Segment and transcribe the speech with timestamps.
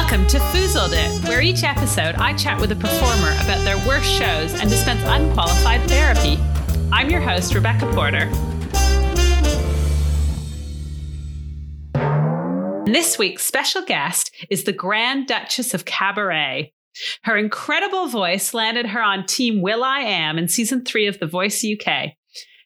[0.00, 4.08] Welcome to Foozled It, where each episode I chat with a performer about their worst
[4.08, 6.38] shows and dispense unqualified therapy.
[6.92, 8.30] I'm your host, Rebecca Porter.
[12.86, 16.72] This week's special guest is the Grand Duchess of Cabaret.
[17.24, 22.12] Her incredible voice landed her on Team will.i.am in season three of The Voice UK.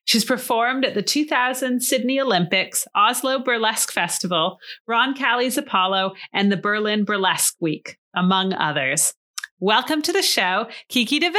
[0.04, 4.58] She's performed at the 2000 Sydney Olympics, Oslo Burlesque Festival,
[4.88, 9.14] Roncalli's Apollo, and the Berlin Burlesque Week, among others.
[9.60, 11.38] Welcome to the show, Kiki DeVille.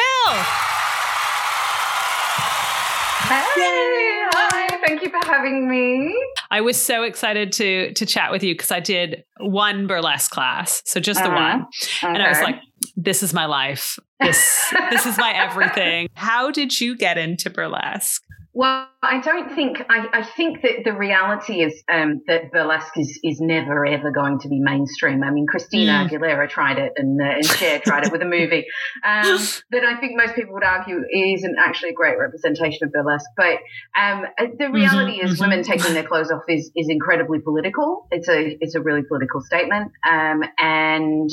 [3.25, 6.15] Hey, hi, thank you for having me.
[6.51, 10.81] I was so excited to to chat with you because I did one burlesque class,
[10.85, 11.59] so just the Uh-huh.
[12.01, 12.55] one, and I was like,
[12.95, 13.97] "This is my life.
[14.21, 18.21] This this is my everything." How did you get into burlesque?
[18.55, 23.19] Well, I don't think I, I think that the reality is um, that burlesque is,
[23.23, 25.23] is never ever going to be mainstream.
[25.23, 26.09] I mean, Christina Mm.
[26.09, 28.65] Aguilera tried it, and uh, and Cher tried it with a movie.
[29.05, 29.37] Um,
[29.71, 33.29] that I think most people would argue isn't actually a great representation of burlesque.
[33.35, 33.57] But
[33.99, 35.41] um, uh, the reality is, mhm.
[35.41, 38.07] women taking their clothes off is is incredibly political.
[38.11, 41.29] It's a it's a really political statement, um, and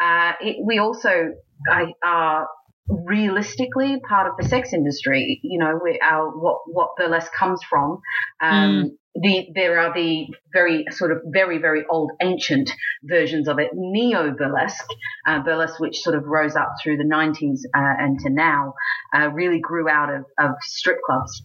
[0.00, 1.32] uh, it, we also
[1.68, 2.48] I, are
[2.88, 5.40] realistically part of the sex industry.
[5.42, 8.00] You know, we, our what what burlesque comes from.
[8.40, 12.70] Um, The, there are the very sort of very very old ancient
[13.02, 14.86] versions of it neo burlesque
[15.26, 18.74] uh, burlesque which sort of rose up through the 90s uh, and to now
[19.12, 21.42] uh, really grew out of, of strip clubs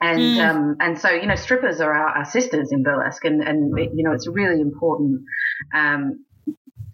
[0.00, 0.48] and Mm.
[0.48, 4.04] um, and so you know strippers are our, our sisters in burlesque and and you
[4.04, 5.22] know it's really important
[5.74, 6.24] um,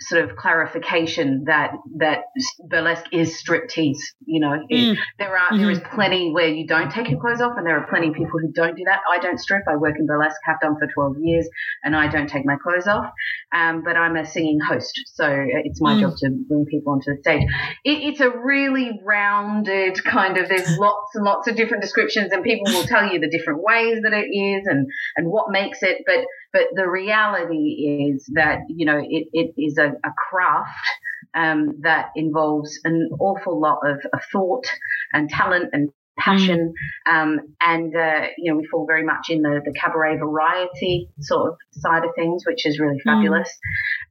[0.00, 2.24] sort of clarification that that
[2.68, 4.54] burlesque is striptease you know?
[4.68, 4.96] It- Mm.
[5.18, 7.86] there are there is plenty where you don't take your clothes off and there are
[7.88, 9.00] plenty of people who don't do that.
[9.10, 9.62] I don't strip.
[9.68, 11.48] I work in burlesque have done for 12 years
[11.84, 13.06] and i don't take my clothes off.
[13.54, 15.26] Um, but i'm a singing host so
[15.64, 16.00] it's my Mm.
[16.00, 17.42] job to bring people onto the stage.
[17.84, 22.42] It, it's a really rounded kind of there's lots and lots of different descriptions and
[22.42, 24.86] people will tell you the different ways that it is and
[25.16, 26.20] and what makes it but
[26.56, 30.86] but the reality is that you know it, it is a, a craft
[31.34, 34.64] um, that involves an awful lot of, of thought
[35.12, 36.72] and talent and passion.
[37.04, 41.52] Um, and uh, you know we fall very much in the, the cabaret variety sort
[41.52, 43.50] of side of things which is really fabulous.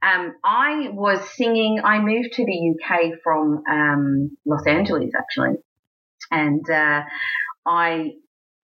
[0.03, 5.57] Um, I was singing I moved to the UK from um, Los Angeles actually.
[6.31, 7.01] And uh,
[7.66, 8.11] I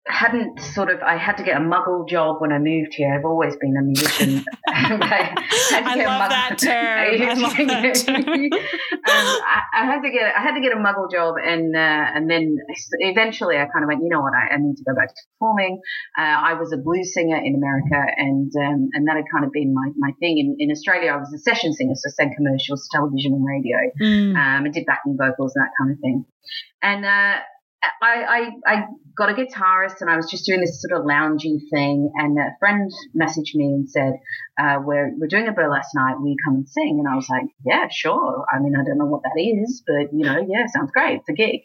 [0.06, 3.14] hadn't sort of I had to get a muggle job when I moved here.
[3.14, 4.44] I've always been a musician.
[4.68, 7.00] I, had to I get a love muggle- that term.
[7.00, 8.18] I love that term.
[8.28, 12.06] um, I, I had to get I had to get a muggle job, and uh,
[12.16, 12.58] and then
[13.00, 15.22] eventually I kind of went, you know what, I, I need to go back to
[15.40, 15.80] performing.
[16.18, 19.52] Uh, I was a blues singer in America, and um, and that had kind of
[19.52, 20.38] been my, my thing.
[20.38, 23.78] In, in Australia, I was a session singer, so sang commercials, television, and radio.
[24.02, 24.36] Mm.
[24.36, 26.26] Um, I did backing vocals and that kind of thing.
[26.82, 27.40] And uh,
[28.02, 28.84] I, I, I
[29.16, 32.12] got a guitarist and I was just doing this sort of loungy thing.
[32.16, 34.14] And a friend messaged me and said,
[34.60, 36.16] uh, we're, we're doing a burlesque night.
[36.20, 36.98] Will you come and sing?
[37.00, 38.46] And I was like, yeah, sure.
[38.54, 41.20] I mean, I don't know what that is, but you know, yeah, sounds great.
[41.20, 41.62] It's a gig.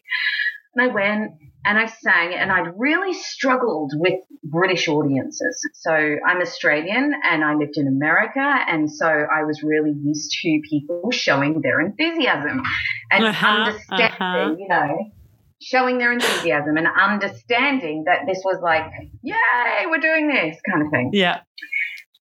[0.75, 1.33] And I went
[1.65, 5.61] and I sang and I'd really struggled with British audiences.
[5.75, 8.41] So I'm Australian and I lived in America.
[8.41, 12.63] And so I was really used to people showing their enthusiasm
[13.11, 14.55] and Uh-huh, understanding, uh-huh.
[14.59, 15.11] you know,
[15.61, 18.85] showing their enthusiasm and understanding that this was like,
[19.23, 21.11] yay, we're doing this kind of thing.
[21.13, 21.41] Yeah.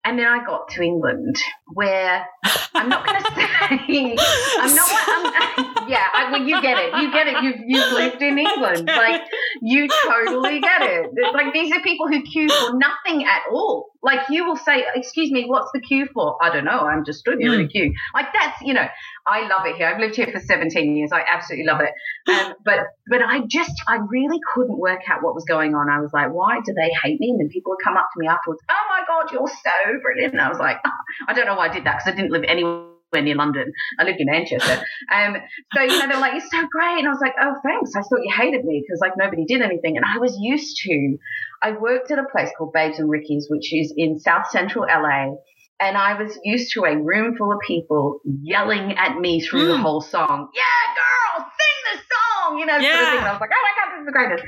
[0.03, 1.37] And then I got to England
[1.75, 2.27] where
[2.75, 4.17] I'm not going to say,
[4.59, 6.95] I'm not, I'm, yeah, I, well, you get it.
[7.03, 7.43] You get it.
[7.43, 8.87] You've, you've lived in England.
[8.87, 9.23] Like,
[9.61, 11.11] you totally get it.
[11.15, 13.90] It's Like, these are people who queue for nothing at all.
[14.03, 16.43] Like, you will say, excuse me, what's the queue for?
[16.43, 16.81] I don't know.
[16.81, 17.93] I'm just stood here in a queue.
[18.15, 18.87] Like, that's, you know,
[19.27, 19.89] I love it here.
[19.89, 21.11] I've lived here for 17 years.
[21.13, 21.93] I absolutely love it.
[22.31, 22.79] Um, but,
[23.09, 25.91] but I just, I really couldn't work out what was going on.
[25.91, 27.31] I was like, why do they hate me?
[27.31, 30.33] And then people would come up to me afterwards, oh my God, you're so brilliant.
[30.33, 30.79] And I was like,
[31.29, 33.73] I don't know why I did that because I didn't live anywhere near London.
[33.99, 34.83] I lived in Manchester.
[35.13, 35.37] Um,
[35.77, 36.99] so, you know, they're like, you're so great.
[37.01, 37.91] And I was like, oh, thanks.
[37.97, 39.97] I thought you hated me because like nobody did anything.
[39.97, 41.17] And I was used to,
[41.63, 45.35] I worked at a place called Babes and Ricky's, which is in South Central LA.
[45.81, 49.75] And I was used to a room full of people yelling at me through the
[49.75, 49.81] Mm.
[49.83, 50.49] whole song.
[50.55, 53.11] Yeah, girl, sing the song, you know, sort of Yeah.
[53.11, 53.19] thing.
[53.21, 54.45] And I was like, oh my God, this is the greatest.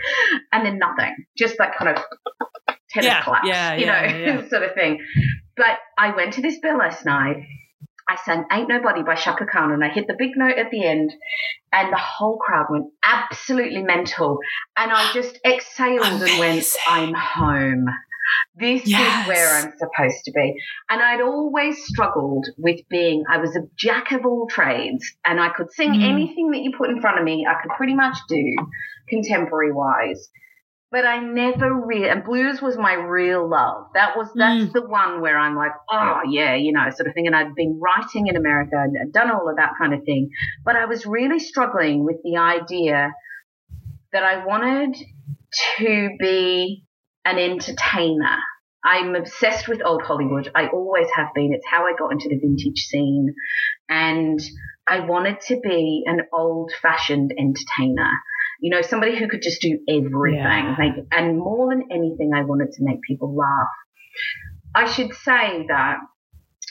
[0.52, 2.04] And then nothing, just like kind of
[2.90, 4.48] tennis Yeah, claps, yeah, you yeah, know, yeah.
[4.50, 4.98] sort of thing.
[5.56, 7.44] But I went to this burlesque night.
[8.08, 10.84] I sang Ain't Nobody by Chaka Khan and I hit the big note at the
[10.84, 11.12] end
[11.72, 14.38] and the whole crowd went absolutely mental.
[14.76, 17.86] And I just exhaled and went, I'm home.
[18.54, 19.22] This yes.
[19.22, 20.54] is where I'm supposed to be.
[20.90, 25.50] And I'd always struggled with being, I was a jack of all trades and I
[25.50, 26.02] could sing mm.
[26.02, 28.56] anything that you put in front of me, I could pretty much do
[29.08, 30.30] contemporary wise.
[30.92, 33.86] But I never really, and blues was my real love.
[33.94, 34.72] That was, that's mm.
[34.74, 37.26] the one where I'm like, oh yeah, you know, sort of thing.
[37.26, 40.28] And I'd been writing in America and done all of that kind of thing.
[40.66, 43.14] But I was really struggling with the idea
[44.12, 44.94] that I wanted
[45.78, 46.84] to be
[47.24, 48.36] an entertainer.
[48.84, 50.50] I'm obsessed with old Hollywood.
[50.54, 51.54] I always have been.
[51.54, 53.34] It's how I got into the vintage scene.
[53.88, 54.40] And
[54.86, 58.10] I wanted to be an old fashioned entertainer.
[58.62, 60.38] You know, somebody who could just do everything.
[60.38, 60.76] Yeah.
[60.78, 63.68] Like, and more than anything, I wanted to make people laugh.
[64.74, 65.98] I should say that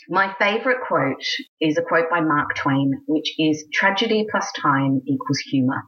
[0.09, 1.23] my favorite quote
[1.59, 5.83] is a quote by Mark Twain, which is tragedy plus time equals humor.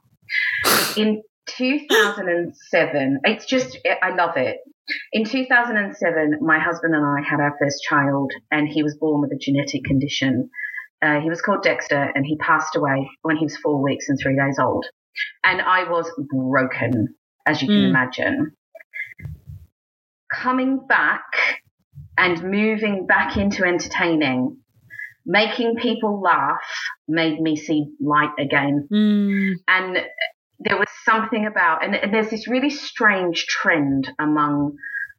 [0.96, 4.58] In 2007, it's just, I love it.
[5.14, 9.32] In 2007, my husband and I had our first child, and he was born with
[9.32, 10.50] a genetic condition.
[11.02, 14.20] Uh, he was called Dexter, and he passed away when he was four weeks and
[14.22, 14.86] three days old.
[15.44, 17.16] And I was broken,
[17.46, 17.90] as you can mm.
[17.90, 18.56] imagine.
[20.32, 21.24] Coming back
[22.18, 24.58] and moving back into entertaining,
[25.26, 26.62] making people laugh
[27.08, 28.88] made me see light again.
[28.92, 29.54] Mm.
[29.68, 29.98] And
[30.60, 34.76] there was something about, and, and there's this really strange trend among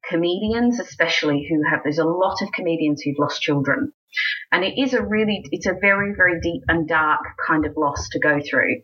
[0.08, 3.92] comedians, especially who have, there's a lot of comedians who've lost children.
[4.52, 8.08] And it is a really, it's a very, very deep and dark kind of loss
[8.10, 8.82] to go through.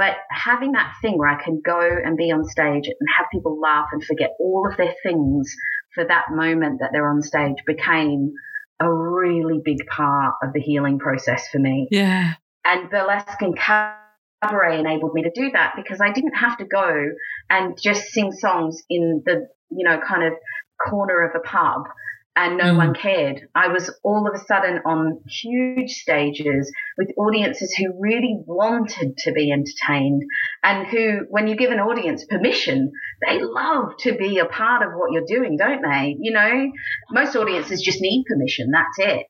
[0.00, 3.60] But having that thing where I can go and be on stage and have people
[3.60, 5.54] laugh and forget all of their things
[5.94, 8.32] for that moment that they're on stage became
[8.80, 11.86] a really big part of the healing process for me.
[11.90, 12.32] Yeah.
[12.64, 17.10] And burlesque and cabaret enabled me to do that because I didn't have to go
[17.50, 20.32] and just sing songs in the, you know, kind of
[20.88, 21.82] corner of a pub
[22.40, 22.76] and no mm.
[22.78, 23.48] one cared.
[23.54, 29.32] I was all of a sudden on huge stages with audiences who really wanted to
[29.32, 30.22] be entertained
[30.64, 32.92] and who, when you give an audience permission,
[33.28, 36.16] they love to be a part of what you're doing, don't they?
[36.18, 36.72] You know,
[37.10, 38.70] most audiences just need permission.
[38.72, 39.26] That's it.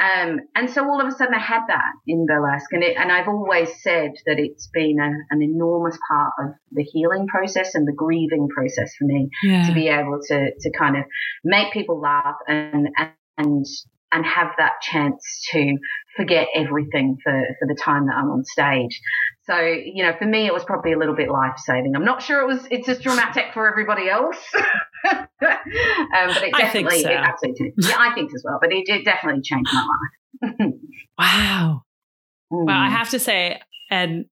[0.00, 3.12] Um, and so all of a sudden I had that in burlesque and it, and
[3.12, 7.86] I've always said that it's been a, an enormous part of the healing process and
[7.86, 9.68] the grieving process for me yeah.
[9.68, 11.04] to be able to, to kind of
[11.44, 12.88] make people laugh and,
[13.38, 13.66] and,
[14.12, 15.76] and have that chance to
[16.16, 19.00] forget everything for, for the time that I'm on stage.
[19.46, 21.94] So, you know, for me, it was probably a little bit life saving.
[21.94, 24.38] I'm not sure it was, it's as dramatic for everybody else.
[25.10, 27.10] um, but it definitely, so.
[27.10, 28.58] it absolutely, yeah, I think as well.
[28.60, 29.86] But it, it definitely changed my
[30.42, 30.72] life.
[31.18, 31.82] wow.
[32.52, 32.66] Mm.
[32.66, 33.60] Well, I have to say,
[33.90, 34.26] and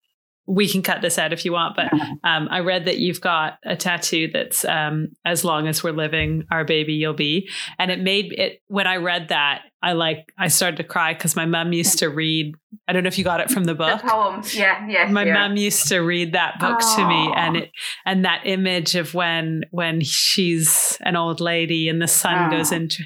[0.46, 1.92] we can cut this out if you want, but
[2.24, 6.44] um, I read that you've got a tattoo that's um, as long as we're living,
[6.50, 7.48] our baby you'll be.
[7.78, 11.36] And it made it, when I read that, I like, I started to cry because
[11.36, 12.54] my mom used to read,
[12.88, 14.00] I don't know if you got it from the book.
[14.02, 14.54] The poems.
[14.54, 14.86] Yeah.
[14.88, 15.10] Yes.
[15.10, 15.34] My yeah.
[15.34, 16.96] mom used to read that book Aww.
[16.96, 17.70] to me and it,
[18.04, 22.50] and that image of when, when she's an old lady and the sun Aww.
[22.50, 23.02] goes into,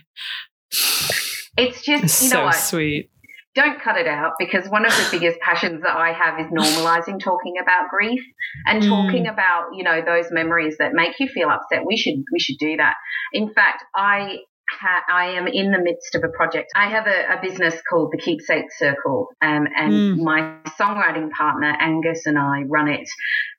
[1.58, 2.54] it's just, it's you know so what?
[2.54, 3.10] sweet
[3.56, 7.18] don't cut it out because one of the biggest passions that I have is normalizing
[7.18, 8.22] talking about grief
[8.66, 8.88] and mm.
[8.88, 11.84] talking about, you know, those memories that make you feel upset.
[11.84, 12.94] We should we should do that.
[13.32, 14.36] In fact, I
[14.70, 16.68] ha- I am in the midst of a project.
[16.76, 20.18] I have a, a business called the Keepsake Circle, um, and mm.
[20.18, 23.08] my songwriting partner Angus and I run it.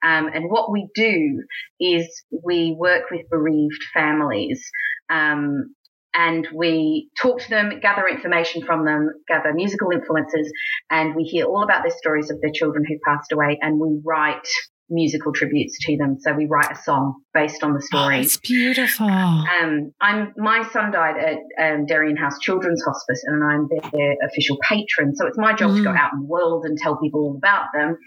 [0.04, 1.44] Um, and what we do
[1.80, 2.08] is
[2.44, 4.64] we work with bereaved families
[5.10, 5.74] um,
[6.14, 10.52] and we talk to them, gather information from them, gather musical influences,
[10.90, 14.00] and we hear all about their stories of their children who passed away, and we
[14.04, 14.48] write
[14.90, 16.18] musical tributes to them.
[16.20, 18.18] So we write a song based on the story.
[18.18, 19.08] Oh, it's beautiful.
[19.08, 24.58] Um, I'm my son died at um, Derian House Children's Hospice, and I'm their official
[24.68, 25.16] patron.
[25.16, 25.78] So it's my job mm.
[25.78, 26.00] to go mm.
[26.00, 27.98] out in the world and tell people all about them.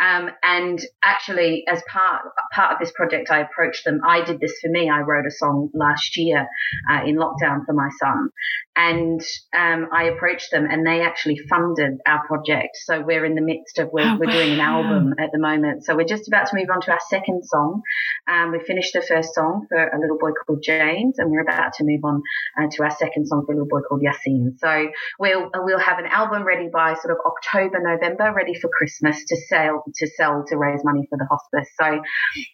[0.00, 4.00] Um, and actually, as part part of this project, I approached them.
[4.06, 4.90] I did this for me.
[4.90, 6.48] I wrote a song last year
[6.90, 8.30] uh, in lockdown for my son,
[8.76, 9.20] and
[9.56, 12.76] um, I approached them, and they actually funded our project.
[12.84, 15.84] So we're in the midst of we're, oh, we're doing an album at the moment.
[15.84, 17.82] So we're just about to move on to our second song.
[18.26, 21.72] Um, we finished the first song for a little boy called James, and we're about
[21.74, 22.22] to move on
[22.58, 24.58] uh, to our second song for a little boy called Yasin.
[24.58, 29.22] So we'll we'll have an album ready by sort of October, November, ready for Christmas
[29.26, 31.68] to sell to sell to raise money for the hospice.
[31.80, 32.02] So,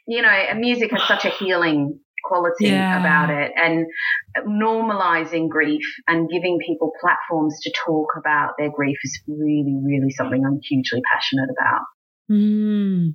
[0.07, 2.99] you know, music has such a healing quality yeah.
[2.99, 3.87] about it and
[4.49, 10.45] normalizing grief and giving people platforms to talk about their grief is really, really something
[10.45, 11.83] I'm hugely passionate about.
[12.29, 13.15] Mm.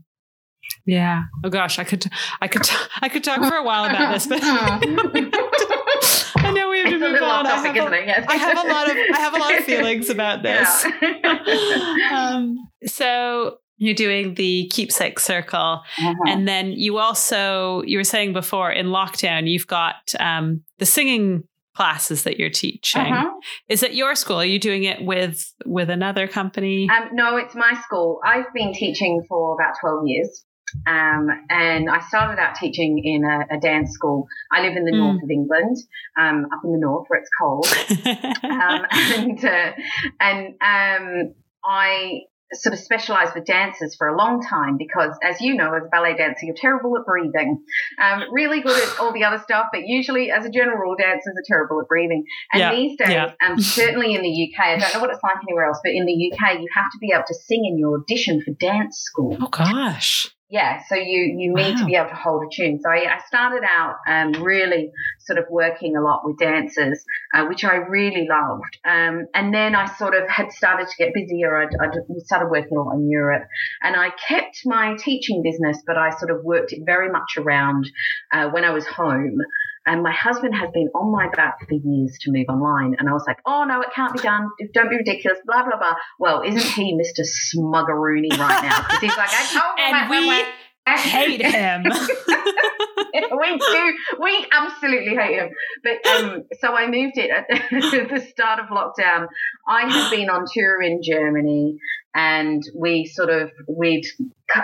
[0.86, 1.24] Yeah.
[1.44, 2.06] Oh gosh, I could,
[2.42, 2.68] I could,
[3.02, 7.22] I could talk for a while about this, but I know we have to move
[7.22, 7.46] on.
[7.46, 8.08] I have, isn't it?
[8.08, 8.26] Yes.
[8.26, 10.86] a, I have a lot of I have a lot of feelings about this.
[11.02, 12.10] Yeah.
[12.12, 16.14] um, so you're doing the keepsake circle, Uh-huh.
[16.28, 21.44] and then you also you were saying before in lockdown you've got um, the singing
[21.76, 23.14] classes that you're teaching.
[23.14, 23.30] Uh-huh.
[23.70, 24.38] Is it your school?
[24.38, 26.90] Are you doing it with with another company?
[26.90, 28.20] Um, no, it's my school.
[28.26, 30.46] I've been teaching for about 12 years.
[30.88, 34.28] Um, and I started out teaching in a, a dance school.
[34.52, 34.98] I live in the Mm.
[34.98, 35.78] north of England,
[36.18, 37.68] um, up in the north where it's cold.
[38.44, 39.72] Um, and uh,
[40.20, 42.22] and um, I
[42.54, 45.88] sort of specialised with dancers for a long time because, as you know, as a
[45.90, 47.64] ballet dancer, you're terrible at breathing.
[48.02, 51.34] Um, really good at all the other stuff, but usually, as a general rule, dancers
[51.38, 52.26] are terrible at breathing.
[52.52, 53.32] And Yeah, these days, yeah.
[53.46, 56.06] um, certainly in the UK, I don't know what it's like anywhere else, but in
[56.06, 59.38] the UK, you have to be able to sing in your audition for dance school.
[59.40, 60.30] oh gosh.
[60.52, 62.82] Yeah, so you you need to be able to hold a tune.
[62.84, 64.92] So I, I started out um, really
[65.22, 68.78] sort of working a lot with dancers, uh, which I really loved.
[68.84, 71.56] Um, and then I sort of had started to get busier.
[71.56, 71.88] I, I
[72.26, 73.48] started working a lot in Europe,
[73.82, 77.90] and I kept my teaching business, but I sort of worked it very much around
[78.34, 79.38] uh, when I was home.
[79.86, 82.96] And my husband has been on my back for years to move online.
[83.00, 84.50] And I was like, oh, no, it can't be done.
[84.74, 85.96] Don't be ridiculous, blah, blah, blah.
[86.20, 87.26] Well, isn't he Mr.
[87.26, 88.82] Smuggeroony right now?
[88.82, 89.84] Because he's like, I told you.
[89.84, 90.44] And we.
[90.88, 91.84] Hate him.
[93.14, 93.98] we do.
[94.20, 95.50] We absolutely hate him.
[95.84, 99.28] But um, so I moved it at the start of lockdown.
[99.68, 101.78] I had been on tour in Germany,
[102.16, 104.06] and we sort of we'd.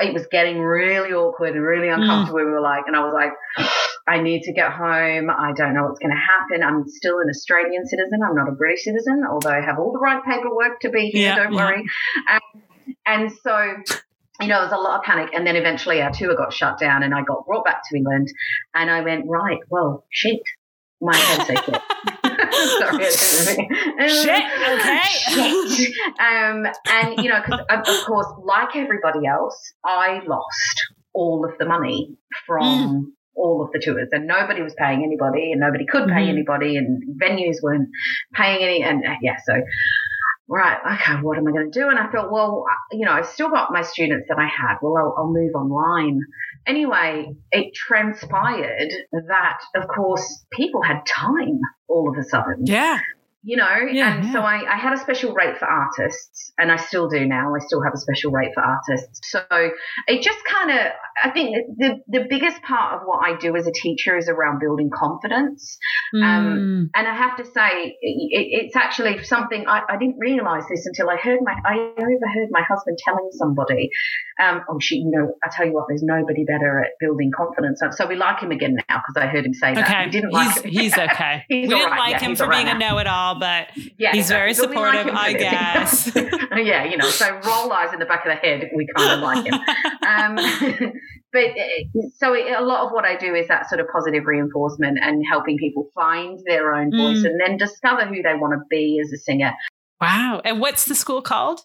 [0.02, 2.40] It was getting really awkward and really uncomfortable.
[2.40, 3.68] We were like, and I was like,
[4.08, 5.30] I need to get home.
[5.30, 6.64] I don't know what's going to happen.
[6.64, 8.20] I'm still an Australian citizen.
[8.28, 11.30] I'm not a British citizen, although I have all the right paperwork to be here.
[11.30, 11.66] Yeah, don't yeah.
[11.66, 11.84] worry.
[12.30, 12.64] Um,
[13.06, 13.76] and so
[14.40, 15.32] you know, there was a lot of panic.
[15.34, 18.28] And then eventually our tour got shut down and I got brought back to England.
[18.74, 20.42] And I went, right, well, shit.
[21.02, 21.80] My head's okay.
[22.80, 23.12] Sorry.
[24.10, 25.02] Shit, okay.
[25.70, 25.94] Shit.
[26.20, 31.66] Um, and, you know, because of course, like everybody else, I lost all of the
[31.66, 36.26] money from all of the tours and nobody was paying anybody and nobody could pay
[36.26, 36.30] Mhm.
[36.30, 37.90] anybody and venues weren't
[38.34, 38.84] paying any.
[38.84, 39.54] And uh, yeah, so
[40.50, 41.90] right, okay, what am I going to do?
[41.90, 44.78] And I thought, well, you know, I've still got my students that I had.
[44.82, 46.20] Well, I'll, I'll move online.
[46.66, 53.00] Anyway, it transpired that, of course, people had time all of a sudden yeah.
[53.44, 54.34] You know Yeah, and yeah.
[54.34, 57.60] so I, I had a special rate for artists and i still do now i
[57.66, 59.42] still have a special rate for artists so
[60.08, 60.78] it just kind of
[61.24, 64.60] i think the, the biggest part of what i do as a teacher is around
[64.60, 65.78] building confidence
[66.16, 66.90] Mm.
[66.96, 71.10] and i have to say it, it's actually something I, I didn't realize this until
[71.10, 73.90] i heard my i overheard my husband telling somebody
[74.42, 77.82] um, oh she you know i tell you what there's nobody better at building confidence
[77.92, 80.06] so we like him again now because i heard him say that okay.
[80.06, 80.72] we didn't he's like him.
[80.72, 81.44] he's okay.
[81.50, 82.92] He's we didn't all right, like yeah, him for all right being a now.
[82.92, 83.68] know-it-all, but
[83.98, 86.12] Yeah, He's very we like supportive, I guess.
[86.16, 89.20] yeah, you know, so roll eyes in the back of the head, we kind of
[89.20, 89.54] like him.
[90.08, 90.36] Um,
[91.34, 94.26] but uh, so it, a lot of what I do is that sort of positive
[94.26, 97.26] reinforcement and helping people find their own voice Mm.
[97.26, 99.54] and then discover who they want to be as a singer.
[100.02, 100.42] wow.
[100.44, 101.62] And what's the school called?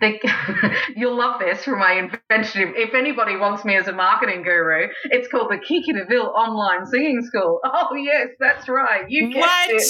[0.00, 0.20] They,
[0.96, 2.74] you'll love this for my invention.
[2.76, 7.22] If anybody wants me as a marketing guru, it's called the Kiki DeVille Online Singing
[7.24, 7.60] School.
[7.78, 9.04] Oh yes, that's right.
[9.08, 9.70] You What?
[9.70, 9.82] it.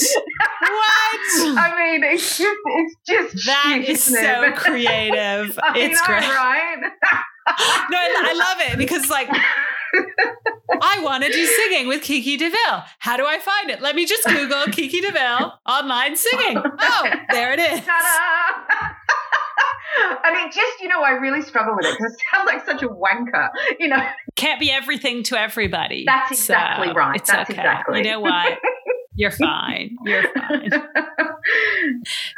[0.61, 1.59] What?
[1.59, 2.97] I mean, it's just, it's
[3.35, 4.57] just That shit, is so it?
[4.57, 5.59] creative.
[5.63, 6.23] I It's know, great.
[6.23, 6.77] right?
[7.91, 9.29] No, I, I love it because like
[10.83, 12.83] I want to do singing with Kiki DeVille.
[12.99, 13.81] How do I find it?
[13.81, 16.59] Let me just Google Kiki DeVille online singing.
[16.59, 17.81] Oh, there it is.
[17.85, 18.89] Ta-da!
[20.25, 22.83] And it just, you know, I really struggle with it because it sounds like such
[22.83, 23.49] a wanker,
[23.79, 24.03] you know.
[24.37, 26.05] Can't be everything to everybody.
[26.07, 27.17] That's exactly So right.
[27.17, 27.61] It's That's okay.
[27.61, 27.99] exactly.
[27.99, 28.59] You know what?
[29.19, 29.97] You're fine.
[30.05, 30.71] You're fine.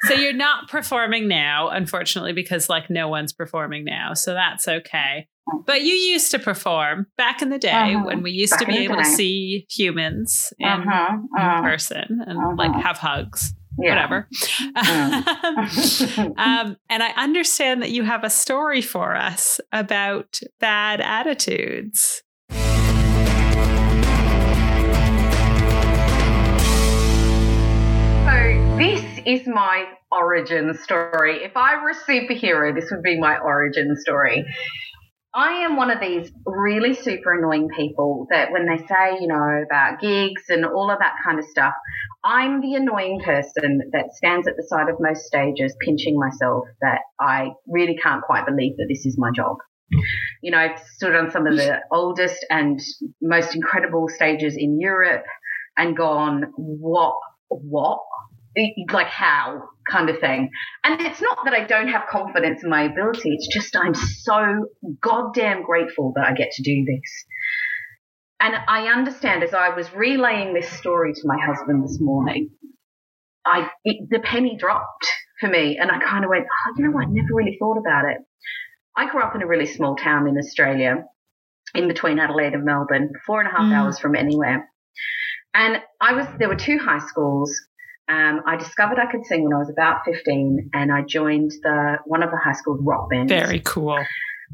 [0.04, 4.14] So you're not performing now, unfortunately, because like no one's performing now.
[4.14, 5.26] So that's okay.
[5.66, 8.04] But you used to perform back in the day Uh-huh.
[8.04, 11.62] when we used Back to be in able to see humans in, uh-huh, in uh,
[11.62, 12.80] person and like Uh-huh.
[12.80, 13.94] have hugs, yeah.
[13.94, 14.28] whatever.
[16.36, 22.22] um, and I understand that you have a story for us about bad attitudes.
[22.50, 22.56] So
[28.78, 31.44] this is my origin story.
[31.44, 34.44] If I were a superhero, this would be my origin story.
[35.38, 39.62] I am one of these really super annoying people that when they say, you know,
[39.64, 41.74] about gigs and all of that kind of stuff,
[42.24, 47.02] I'm the annoying person that stands at the side of most stages pinching myself that
[47.20, 49.58] I really can't quite believe that this is my job.
[50.42, 52.80] You know, I've stood on some of the oldest and
[53.22, 55.24] most incredible stages in Europe.
[55.76, 57.14] and gone, what,
[57.46, 58.00] what?
[58.92, 60.50] Like how kind of thing.
[60.84, 63.34] And it's not that I don't have confidence in my ability.
[63.34, 64.66] It's just I'm so
[65.00, 67.24] goddamn grateful that I get to do this.
[68.40, 72.50] And I understand as I was relaying this story to my husband this morning,
[73.44, 75.06] I it, the penny dropped
[75.40, 77.06] for me, and I kind of went, oh, you know what?
[77.06, 78.18] I never really thought about it.
[78.96, 81.04] I grew up in a really small town in Australia,
[81.74, 83.74] in between Adelaide and Melbourne, four and a half mm.
[83.74, 84.68] hours from anywhere.
[85.54, 87.52] And I was there were two high schools.
[88.08, 91.98] Um, I discovered I could sing when I was about 15, and I joined the
[92.06, 93.30] one of the high school rock bands.
[93.30, 93.98] Very cool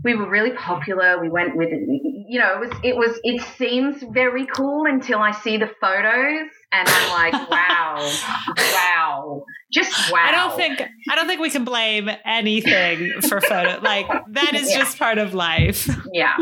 [0.03, 1.21] we were really popular.
[1.21, 5.31] We went with, you know, it was, it was, it seems very cool until I
[5.31, 8.13] see the photos and I'm like, wow,
[8.59, 10.19] wow, just wow.
[10.21, 13.81] I don't think, I don't think we can blame anything for photo.
[13.83, 14.79] Like that is yeah.
[14.79, 15.89] just part of life.
[16.13, 16.37] Yeah.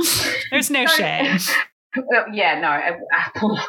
[0.51, 1.39] There's no so, shame.
[2.33, 2.69] Yeah, no.
[3.13, 3.59] Apple.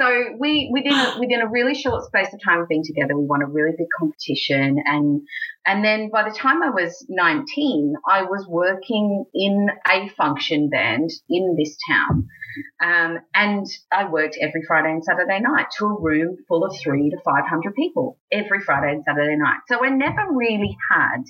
[0.00, 0.08] So
[0.38, 3.42] we within a, within a really short space of time of being together, we won
[3.42, 5.20] a really big competition, and
[5.66, 11.10] and then by the time I was nineteen, I was working in a function band
[11.28, 12.26] in this town,
[12.82, 17.10] um, and I worked every Friday and Saturday night to a room full of three
[17.10, 19.58] to five hundred people every Friday and Saturday night.
[19.68, 21.24] So I never really had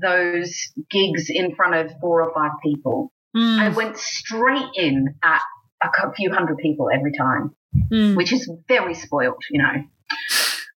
[0.00, 3.12] those gigs in front of four or five people.
[3.36, 3.58] Mm.
[3.58, 5.40] I went straight in at
[5.82, 7.54] a few hundred people every time,
[7.92, 8.16] mm.
[8.16, 9.84] which is very spoilt, you know.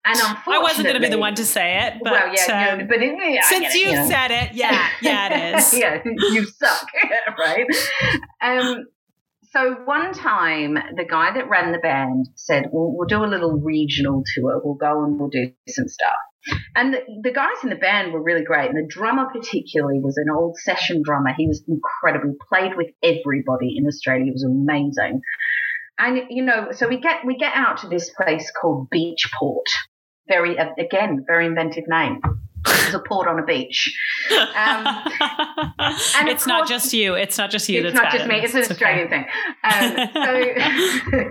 [0.06, 2.86] And I wasn't going to be the one to say it, but well, yeah, um,
[2.86, 4.08] but it, yeah, since you, you know.
[4.08, 5.74] said it, yeah, yeah, it is.
[5.74, 6.86] yeah, you suck,
[7.38, 7.66] right?
[8.42, 8.84] Um,
[9.54, 13.58] so one time, the guy that ran the band said, "Well, we'll do a little
[13.58, 14.60] regional tour.
[14.62, 16.12] We'll go and we'll do some stuff."
[16.74, 18.70] And the, the, guys in the band were really great.
[18.70, 21.32] And the drummer, particularly, was an old session drummer.
[21.36, 22.34] He was incredible.
[22.48, 24.24] Played with everybody in Australia.
[24.24, 25.20] He was amazing.
[25.98, 29.62] And you know, so we get we get out to this place called Beachport.
[30.26, 32.20] Very again, very inventive name.
[32.84, 33.94] It's a port on a beach.
[34.30, 34.86] Um,
[35.78, 37.14] and it's course, not just you.
[37.14, 37.84] It's not just you.
[37.84, 38.36] It's not just me.
[38.36, 39.26] It's an it's Australian okay.
[39.62, 40.06] thing.
[40.14, 41.24] Um, so,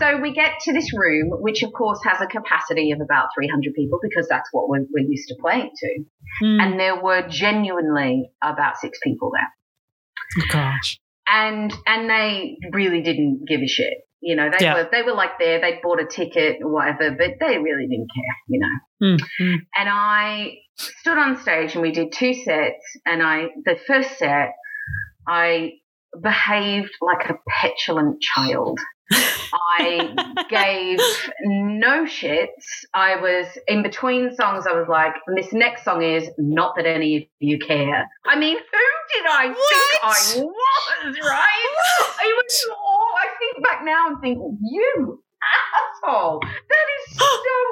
[0.00, 3.74] so we get to this room, which of course has a capacity of about 300
[3.74, 6.04] people because that's what we're, we're used to playing to.
[6.42, 6.62] Mm.
[6.62, 10.48] And there were genuinely about six people there.
[10.48, 10.98] Gosh.
[11.28, 14.05] And and they really didn't give a shit.
[14.20, 14.74] You know, they yeah.
[14.74, 18.08] were they were like there, they bought a ticket or whatever, but they really didn't
[18.14, 19.16] care, you know.
[19.16, 19.54] Mm-hmm.
[19.76, 24.54] And I stood on stage and we did two sets and I the first set
[25.26, 25.72] I
[26.20, 28.78] behaved like a petulant child.
[29.12, 30.98] I gave
[31.44, 32.84] no shits.
[32.92, 34.66] I was in between songs.
[34.66, 38.08] I was like, this next song is not that any of you care.
[38.26, 39.56] I mean, who did I what?
[39.56, 41.76] think I was, right?
[42.20, 42.85] I was all, I
[43.38, 45.22] think back now and think, you
[46.04, 46.40] asshole.
[46.42, 47.24] That is so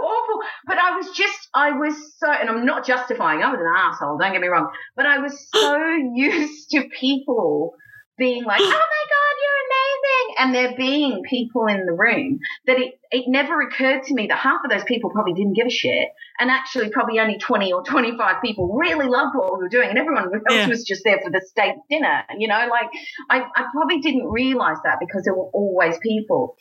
[0.05, 0.41] awful.
[0.67, 4.19] But I was just, I was so, and I'm not justifying, I was an asshole,
[4.19, 4.71] don't get me wrong.
[4.97, 5.79] But I was so
[6.15, 7.75] used to people
[8.17, 10.35] being like, oh my God, you're amazing.
[10.39, 14.39] And there being people in the room that it, it never occurred to me that
[14.39, 16.09] half of those people probably didn't give a shit.
[16.39, 19.89] And actually, probably only 20 or 25 people really loved what we were doing.
[19.89, 20.69] And everyone else yeah.
[20.69, 22.25] was just there for the state dinner.
[22.39, 22.91] You know, like
[23.31, 26.57] I, I probably didn't realize that because there were always people.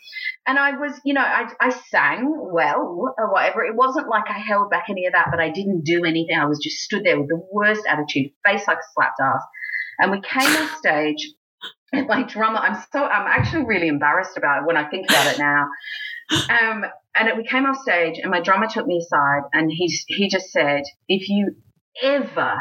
[0.45, 3.63] And I was, you know, I, I sang well or whatever.
[3.63, 6.37] It wasn't like I held back any of that, but I didn't do anything.
[6.37, 9.41] I was just stood there with the worst attitude, face like a slapped ass.
[9.99, 11.33] And we came off stage
[12.07, 15.39] my drummer, I'm so, I'm actually really embarrassed about it when I think about it
[15.39, 15.67] now.
[16.49, 19.87] Um, and it, we came off stage and my drummer took me aside and he,
[20.07, 21.55] he just said, if you
[22.01, 22.55] ever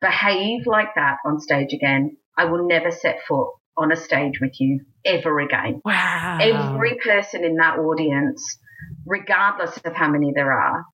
[0.00, 4.60] behave like that on stage again, I will never set foot on a stage with
[4.60, 5.80] you ever again.
[5.84, 6.38] Wow.
[6.40, 8.58] Every person in that audience,
[9.06, 10.84] regardless of how many there are,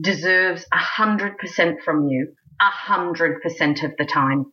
[0.00, 4.46] deserves a hundred percent from you, a hundred percent of the time.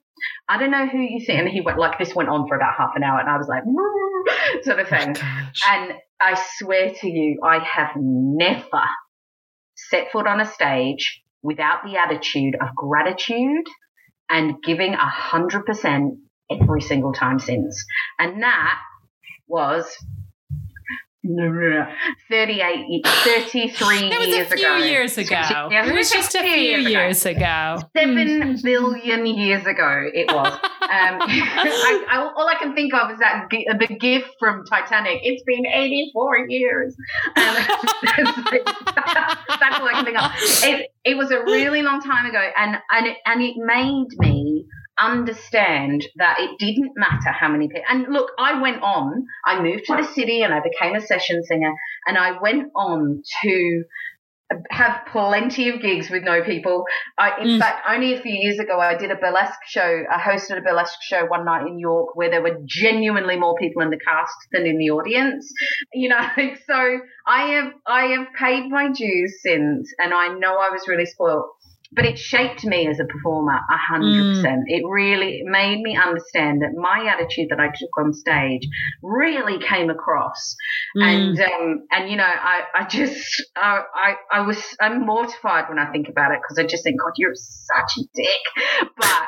[0.47, 1.39] I don't know who you think.
[1.39, 3.47] And he went like this went on for about half an hour, and I was
[3.47, 3.63] like,
[4.63, 5.15] sort of oh thing.
[5.17, 8.83] Oh, and I swear to you, I have never
[9.75, 13.65] set foot on a stage without the attitude of gratitude
[14.29, 16.15] and giving a hundred percent
[16.51, 17.83] every single time since.
[18.17, 18.79] And that
[19.47, 19.85] was
[22.29, 24.77] 38, 33 was years a few ago.
[24.77, 25.69] years ago.
[25.71, 27.39] It was just a few years, ago.
[27.39, 27.89] ago.
[27.95, 30.53] Seven billion years ago it was.
[30.53, 35.19] um, I, I, all I can think of is that the gift from Titanic.
[35.23, 36.95] It's been 84 years.
[37.25, 38.35] Um, that's,
[39.59, 40.31] that's, all I can think of.
[40.63, 44.65] It, it was a really long time ago, and, and, it, and it made me
[45.01, 47.83] understand that it didn't matter how many people.
[47.89, 51.43] And look, I went on, I moved to the city and I became a session
[51.43, 51.73] singer.
[52.07, 53.83] and I went on to
[54.71, 56.85] have plenty of gigs with no people.
[57.19, 57.59] I, in Mm.
[57.59, 60.03] fact, only a few years ago, I did a burlesque show.
[60.11, 63.83] I hosted a burlesque show one night in York where there were genuinely more people
[63.83, 65.51] in the cast than in the audience.
[65.93, 66.21] You know,
[66.67, 71.05] so I have I have paid my dues since, and I know I was really
[71.05, 71.45] spoiled.
[71.91, 74.63] But it shaped me as a performer a hundred percent.
[74.67, 78.67] It really made me understand that my attitude that I took on stage
[79.01, 80.55] really came across
[80.97, 81.03] Mm.
[81.03, 85.77] and um, and you know I I just I I, I was I'm mortified when
[85.77, 89.27] I think about it because I just think God you're such a dick but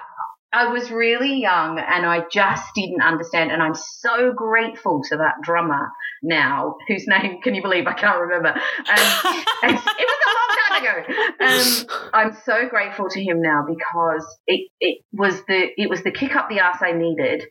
[0.53, 5.35] I was really young and I just didn't understand and I'm so grateful to that
[5.41, 5.89] drummer
[6.21, 8.55] now whose name can you believe I can't remember um,
[9.63, 14.25] and it was a long time ago um, I'm so grateful to him now because
[14.45, 17.43] it it was the it was the kick up the ass I needed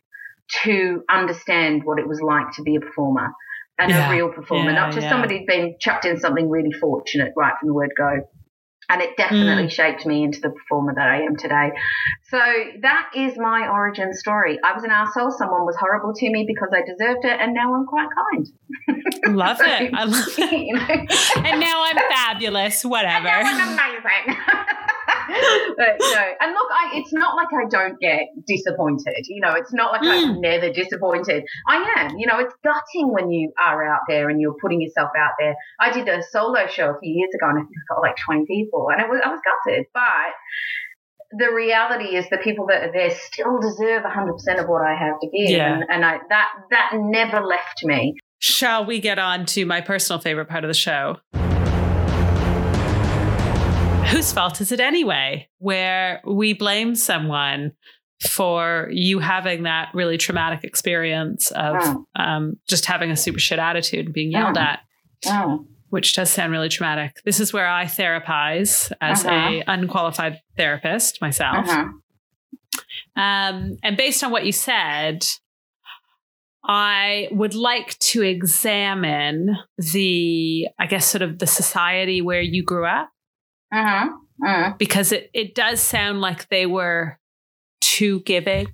[0.65, 3.29] to understand what it was like to be a performer
[3.79, 4.09] and Yeah.
[4.09, 5.11] a real performer, Yeah, not just yeah.
[5.11, 8.29] somebody who'd been chucked in something really fortunate right from the word go.
[8.91, 9.71] And it definitely Mm.
[9.71, 11.71] shaped me into the performer that I am today.
[12.29, 12.39] So
[12.83, 14.59] that is my origin story.
[14.65, 15.31] I was an asshole.
[15.31, 18.47] Someone was horrible to me because I deserved it, and now I'm quite kind.
[19.37, 19.95] love it.
[19.95, 20.53] I love it.
[20.71, 21.07] You know?
[21.49, 22.85] And now I'm fabulous.
[22.85, 23.29] Whatever.
[23.29, 24.37] And now I'm amazing.
[25.77, 29.25] but no, and look, I, it's not like I don't get disappointed.
[29.29, 30.11] You know, it's not like Mm.
[30.11, 31.45] I'm never disappointed.
[31.69, 32.19] I am.
[32.19, 35.55] You know, it's gutting when you are out there and you're putting yourself out there.
[35.79, 38.17] I did a solo show a few years ago, and I think I got like
[38.25, 40.03] 20 people, and it was I was gutted, but.
[41.39, 45.21] The reality is the people that are there still deserve 100% of what I have
[45.21, 45.51] to give.
[45.51, 45.75] Yeah.
[45.75, 48.17] And, and I, that, that never left me.
[48.41, 51.19] Shall we get on to my personal favorite part of the show?
[54.11, 55.49] Whose fault is it anyway?
[55.59, 57.73] Where we blame someone
[58.29, 62.05] for you having that really traumatic experience of Oh.
[62.17, 64.61] um, just having a super shit attitude and being yelled Oh.
[64.61, 64.81] at,
[65.27, 65.65] Oh.
[65.89, 67.17] which does sound really traumatic.
[67.25, 69.35] This is where I therapize as Uh-huh.
[69.35, 71.67] a unqualified therapist myself.
[71.69, 71.85] Uh-huh.
[73.17, 75.25] Um, and based on what you said,
[76.63, 82.87] I would like to examine the, I guess, sort of the society where you grew
[82.87, 83.09] up,
[83.73, 84.09] Uh-huh.
[84.45, 84.73] Uh-huh.
[84.79, 87.19] because it, it does sound like they were
[87.81, 88.69] too giving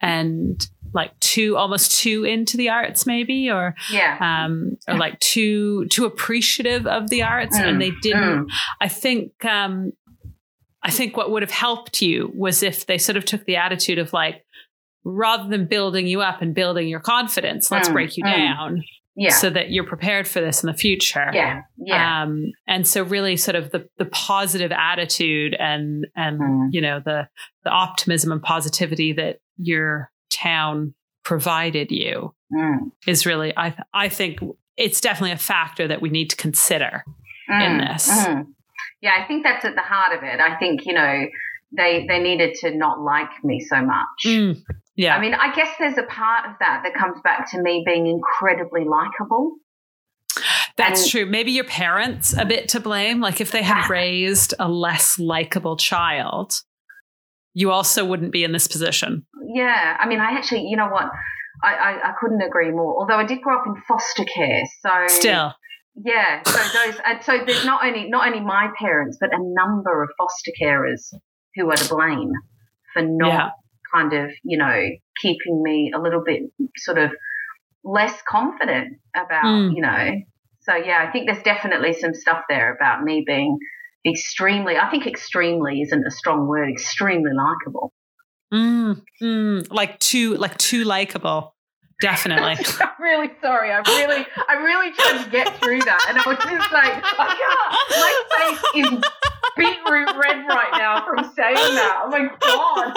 [0.00, 4.16] and like too almost too into the arts maybe or Yeah.
[4.20, 8.50] um or like too too appreciative of the arts and Mm, they didn't mm.
[8.80, 9.92] I think um
[10.82, 13.98] I think what would have helped you was if they sort of took the attitude
[13.98, 14.44] of like
[15.04, 18.36] rather than building you up and building your confidence, let's Mm, break you mm.
[18.36, 18.84] down
[19.20, 19.30] Yeah.
[19.30, 21.28] so that you're prepared for this in the future.
[21.34, 21.62] yeah.
[21.76, 22.22] Yeah.
[22.22, 26.68] Um, and so really sort of the the positive attitude and and Mm.
[26.72, 27.28] you know the
[27.64, 32.90] the optimism and positivity that your town provided you Mm.
[33.06, 34.38] is really I th- I think
[34.76, 37.04] it's definitely a factor that we need to consider.
[37.48, 38.08] in Mm, this.
[38.10, 38.46] mm.
[39.00, 40.38] Yeah, I think that's at the heart of it.
[40.40, 41.26] I think, you know,
[41.76, 44.20] they they needed to not like me so much.
[44.26, 44.62] Mm,
[44.98, 45.16] yeah.
[45.16, 48.06] I mean, I guess there's a part of that that comes back to me being
[48.06, 49.52] incredibly likable.
[50.76, 51.26] That's and- true.
[51.26, 53.20] Maybe your parents a bit to blame.
[53.20, 56.52] Like if they had raised a less likable child,
[57.54, 59.24] you also wouldn't be in this position.
[59.54, 61.06] Yeah, I mean, I actually, you know what?
[61.62, 62.96] I, I, I couldn't agree more.
[63.00, 65.54] Although I did grow up in foster care, so Still.
[66.04, 66.42] yeah.
[66.44, 70.10] So those, and so there's not only not only my parents, but a number of
[70.18, 71.12] foster carers
[71.56, 72.30] who are to blame
[72.92, 73.48] for not Yeah.
[73.94, 74.80] Kind of, you know,
[75.20, 76.42] keeping me a little bit
[76.76, 77.10] sort of
[77.84, 79.74] less confident about, Mm.
[79.74, 80.20] you know.
[80.60, 83.58] So yeah, I think there's definitely some stuff there about me being
[84.06, 84.76] extremely.
[84.76, 86.68] I think extremely isn't a strong word.
[86.70, 87.92] Extremely likable.
[88.52, 91.54] Mm, mm, like too like too likable.
[92.00, 92.56] Definitely.
[92.80, 93.72] I'm really sorry.
[93.72, 97.26] I really, I really tried to get through that, and I was just like, I
[97.34, 97.72] can't.
[97.98, 99.02] My face is
[99.56, 102.00] beetroot red right now from saying that.
[102.04, 102.94] Oh my god!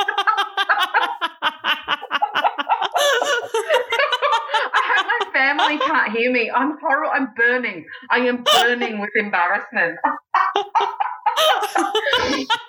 [4.73, 6.51] I hope my family can't hear me.
[6.53, 7.11] I'm horrible.
[7.13, 7.85] I'm burning.
[8.09, 9.97] I am burning with embarrassment.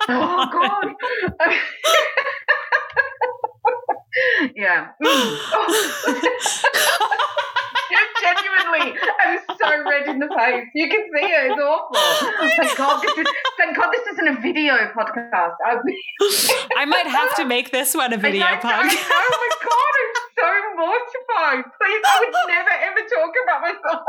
[0.09, 0.95] Oh god.
[4.57, 4.89] yeah.
[8.23, 10.69] Genuinely, I'm so red in the face.
[10.75, 11.51] You can see it.
[11.51, 11.97] It's awful.
[12.57, 13.27] Thank God this is.
[13.59, 15.57] Thank God this isn't a video podcast.
[15.65, 15.77] I,
[16.77, 19.07] I might have to make this one a video I, I podcast.
[19.11, 21.65] Oh my God, I'm so mortified.
[21.81, 24.03] Please, I would never ever talk about myself.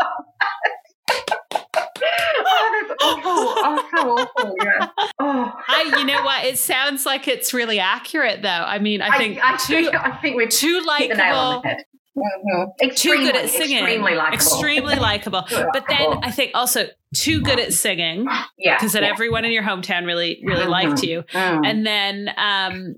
[2.46, 3.32] oh, that's awful.
[3.65, 4.56] Oh, so awful.
[4.63, 4.88] Yeah.
[5.19, 5.52] Oh.
[5.67, 6.46] I you know what?
[6.46, 8.50] It sounds like it's really accurate though.
[8.50, 11.62] I mean, I think I, too think, I think we've too hit the nail on
[11.63, 11.84] likable
[12.15, 12.95] Mhm.
[12.95, 14.36] too good at singing, Extremely likable.
[14.36, 15.43] extremely likable.
[15.73, 19.10] But then I think also too good at singing yeah, because then yeah.
[19.10, 20.69] everyone in your hometown really really Mhm.
[20.69, 21.23] liked you.
[21.34, 21.65] Mm.
[21.65, 22.95] And then um,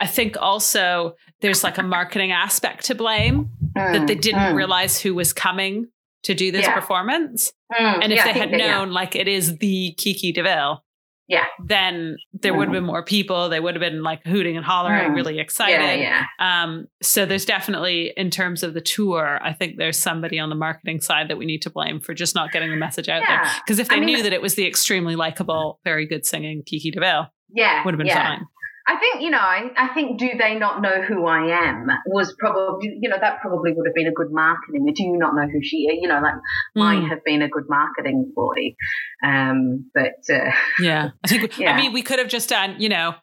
[0.00, 4.54] I think also there's like a marketing aspect to blame that they Mm, didn't mm,
[4.54, 5.86] realize who was coming
[6.24, 6.74] to do this Yeah.
[6.74, 7.52] performance.
[7.72, 8.00] mm.
[8.02, 10.82] And if Yeah, they had that, known like it is the Kiki DeVille,
[11.28, 11.44] Yeah.
[11.64, 13.48] then there would have been more people.
[13.50, 15.14] They would have been like hooting and hollering, Mm.
[15.14, 16.00] really excited.
[16.00, 16.62] Yeah, yeah.
[16.64, 20.54] Um, so there's definitely, in terms of the tour, I think there's somebody on the
[20.56, 23.42] marketing side that we need to blame for just not getting the message out there.
[23.42, 23.52] Yeah.
[23.64, 26.62] Because if they I mean- knew that it was the extremely likable, very good singing
[26.64, 27.84] Kiki DeVille, Yeah.
[27.84, 28.46] would have been fine.
[28.90, 32.34] I think, you know, I, I think do they not know who I am was
[32.38, 34.86] probably, you know, that probably would have been a good marketing.
[34.96, 35.98] Do you not know who she is?
[36.00, 36.34] You know, like
[36.74, 38.74] might Mm, have been a good marketing ploy.
[39.22, 41.10] Um, but uh, yeah.
[41.22, 41.72] I think, Yeah.
[41.72, 43.14] I mean, we could have just done, you know,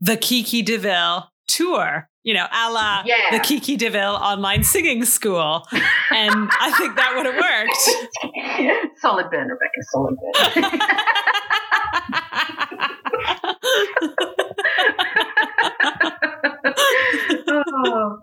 [0.00, 3.30] the Kiki DeVille tour, you know, a la Yeah.
[3.30, 5.66] the Kiki DeVille online singing school.
[6.10, 8.90] And I think that would have worked.
[9.00, 10.80] solid burn, Rebecca, solid burn.
[17.48, 18.18] oh.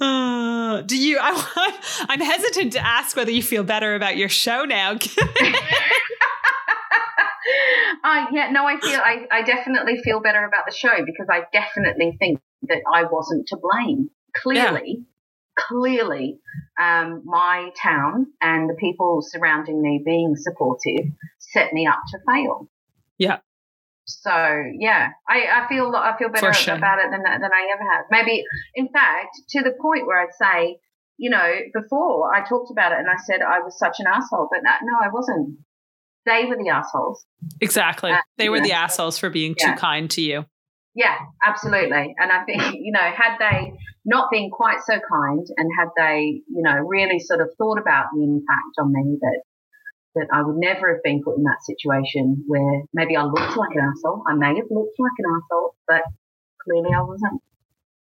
[0.00, 1.18] Uh, do you?
[1.20, 4.96] I, I'm hesitant to ask whether you feel better about your show now.
[8.02, 11.42] I yeah, no, I feel I, I definitely feel better about the show because I
[11.52, 14.10] definitely think that I wasn't to blame.
[14.34, 15.04] Clearly,
[15.56, 16.40] clearly,
[16.80, 22.68] um, my town and the people surrounding me being supportive set me up to fail.
[23.18, 23.38] Yeah.
[24.06, 24.32] So
[24.80, 26.74] yeah, I, I feel I feel better sure.
[26.74, 28.06] about it than than I ever have.
[28.10, 28.42] Maybe,
[28.74, 30.78] in fact, to the point where I'd say,
[31.20, 34.48] you know, before I talked about it and I said I was such an asshole,
[34.50, 35.58] but no, no I wasn't.
[36.24, 37.24] They were the assholes.
[37.60, 38.10] exactly.
[38.10, 39.74] Uh, They were the assholes for being Yeah.
[39.74, 40.46] too kind to you.
[40.94, 42.14] Yeah, absolutely.
[42.18, 43.72] And I think, you know, had they
[44.06, 48.06] not been quite so kind and had they, you know, really sort of thought about
[48.14, 49.42] the impact on me that
[50.16, 53.70] that I would never have been put in that situation where maybe I looked like
[53.74, 54.24] an asshole.
[54.26, 56.02] I may have looked like an asshole, but
[56.64, 57.40] clearly I wasn't.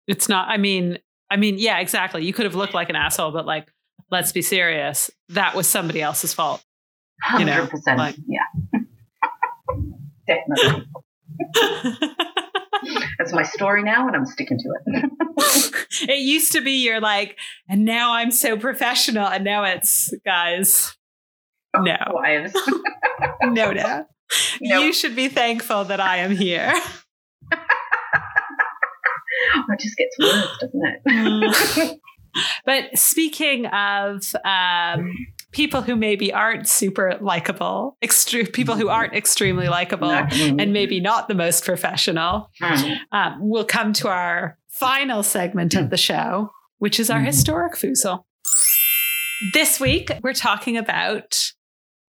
[0.06, 0.47] It's not.
[0.49, 0.99] I mean,
[1.30, 2.24] I mean, yeah, exactly.
[2.26, 3.68] You could have looked like an asshole, but like,
[4.12, 5.10] let's be serious.
[5.30, 6.64] That was somebody else's fault.
[7.40, 7.98] You know, percent.
[7.98, 8.44] like- Yeah.
[10.28, 10.86] Definitely.
[13.18, 15.12] That's my story now and I'm sticking to it.
[16.10, 17.38] it used to be you're like,
[17.70, 20.96] and now I'm so professional, and now it's guys.
[21.76, 22.54] Oh, no, Wives.
[23.44, 24.06] no, no.
[24.62, 24.80] No.
[24.82, 26.74] You should be thankful that I am here.
[29.69, 31.99] It just gets worse, doesn't it?
[32.65, 35.15] But speaking of um,
[35.54, 41.30] people who maybe aren't super likable, extre- people who aren't extremely likable, and maybe not
[41.30, 42.97] the most professional, Mm.
[43.13, 46.49] um, we'll come to our final segment of the show,
[46.80, 47.28] which is our Mhm.
[47.28, 48.25] historic foozle.
[49.54, 51.54] This week, we're talking about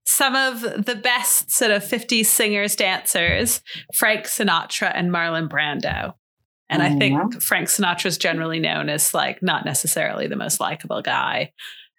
[0.04, 3.62] some of the best sort of 50s singers, dancers,
[3.94, 6.14] Frank Sinatra and Marlon Brando.
[6.68, 11.00] And I think Frank Sinatra is generally known as like not necessarily the most likable
[11.00, 11.52] guy.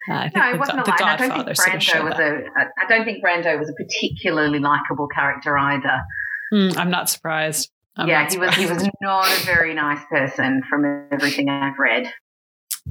[0.08, 0.94] Uh, I think No, the, it wasn't the a.
[0.94, 2.42] I don't think sort of Brando was a.
[2.56, 6.02] I don't think Brando was a particularly likable character either.
[6.52, 7.70] Hmm, I'm not surprised.
[7.96, 8.54] I'm yeah, not he was.
[8.54, 12.12] He was not a very nice person from everything I've read.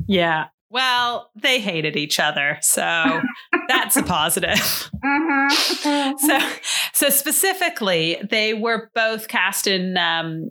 [0.07, 0.47] Yeah.
[0.69, 3.21] Well, they hated each other, so
[3.69, 4.89] that's a positive.
[5.03, 6.13] Mm-hmm.
[6.17, 6.39] So,
[6.93, 10.49] so specifically, they were both cast in um,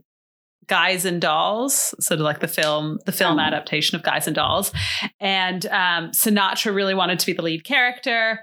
[0.68, 3.42] Guys and Dolls, sort of like the film, the film Oh.
[3.42, 4.72] adaptation of Guys and Dolls.
[5.20, 8.40] And um, Sinatra really wanted to be the lead character.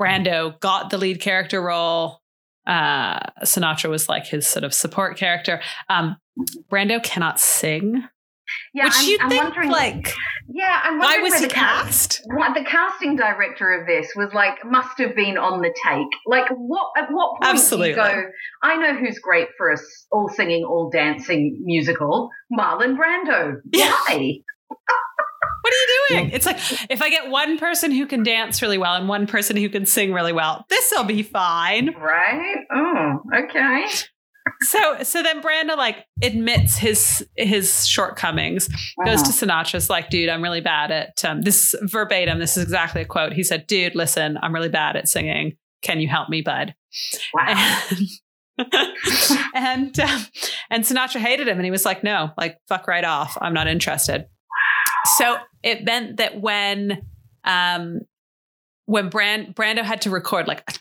[0.00, 2.20] Brando got the lead character role.
[2.66, 5.60] Uh, Sinatra was like his sort of support character.
[5.88, 6.16] Um,
[6.70, 8.04] Brando cannot sing,
[8.74, 9.70] yeah, which I'm, you I'm think wondering.
[9.70, 10.14] like
[10.48, 12.22] yeah, I'm wondering why was he the cast?
[12.26, 16.06] What the casting director of this was like must have been on the take.
[16.26, 17.92] Like what at what point Absolutely.
[17.94, 18.22] do you go,
[18.62, 23.56] I know who's great for a s- all singing, all dancing musical, Marlon Brando.
[23.72, 23.90] Yeah.
[24.06, 24.34] Why?
[25.60, 26.30] What are you doing?
[26.30, 26.58] It's like
[26.88, 29.84] if I get one person who can dance really well and one person who can
[29.84, 31.94] sing really well, this'll be fine.
[31.94, 32.56] Right?
[32.72, 33.86] Oh, okay.
[34.62, 38.68] So so then Brando like admits his his shortcomings,
[39.04, 42.38] goes to Sinatra's like, dude, I'm really bad at um, this verbatim.
[42.38, 43.32] This is exactly a quote.
[43.32, 45.56] He said, dude, listen, I'm really bad at singing.
[45.82, 46.74] Can you help me, bud?
[47.34, 47.82] Wow.
[47.88, 48.08] And
[49.54, 50.26] and, um,
[50.70, 53.38] and Sinatra hated him, and he was like, "No, like fuck right off.
[53.40, 54.26] I'm not interested."
[55.16, 57.06] So it meant that when
[57.44, 58.00] um,
[58.86, 60.72] when Brand, Brando had to record like a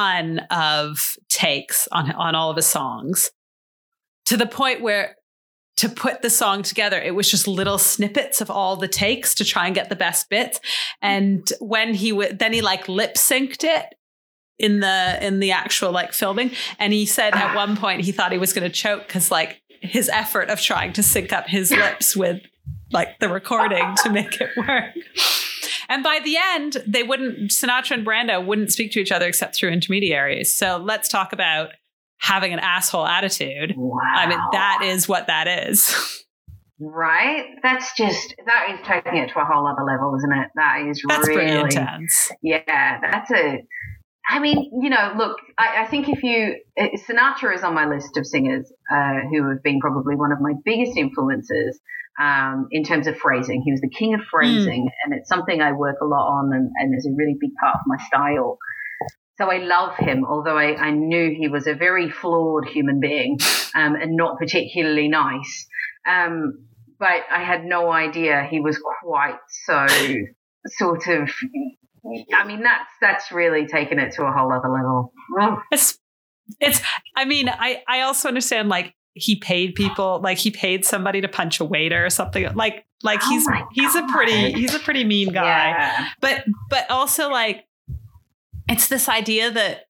[0.00, 3.30] ton of takes on on all of his songs,
[4.26, 5.16] to the point where
[5.76, 9.44] to put the song together, it was just little snippets of all the takes to
[9.44, 10.60] try and get the best bits.
[11.00, 13.86] And when he would, then he like lip synced it
[14.58, 16.50] in the in the actual like filming.
[16.78, 17.56] And he said at ah.
[17.56, 20.92] one point he thought he was going to choke cuz like his effort of trying
[20.92, 22.42] to sync up his lips with
[22.92, 24.92] like the recording to make it work
[25.90, 29.54] and by the end they wouldn't sinatra and brando wouldn't speak to each other except
[29.56, 31.70] through intermediaries so let's talk about
[32.18, 34.00] having an asshole attitude Wow.
[34.14, 35.94] i mean that is what that is
[36.80, 37.44] right.
[37.62, 40.48] That's just that is taking it to a whole other level, isn't it?
[40.56, 43.58] That is that's really intense Yeah, that's a.
[44.28, 47.86] I mean, you know, look, I, I think if you uh, Sinatra is on my
[47.86, 51.80] list of singers uh, who have been probably one of my biggest influences
[52.20, 53.62] um, in terms of phrasing.
[53.64, 56.70] He was the king of phrasing, and it's something I work a lot on, and,
[56.76, 58.58] and is a really big part of my style.
[59.38, 63.38] So I love him, although I, I knew he was a very flawed human being
[63.74, 65.66] um, and not particularly nice.
[66.06, 66.66] Um,
[66.98, 69.86] but I had no idea he was quite so
[70.66, 71.30] sort of.
[72.34, 75.12] I mean, that's that's really taken it to a whole other level.
[75.38, 75.98] Oh, It's
[76.60, 76.80] it's
[77.16, 81.28] I mean, I I also understand like he paid people like he paid somebody to
[81.28, 84.78] punch a waiter or something like like Oh he's my he's a pretty he's a
[84.78, 85.42] pretty mean guy.
[85.70, 86.08] yeah.
[86.20, 87.66] But but also like
[88.68, 89.86] it's this idea that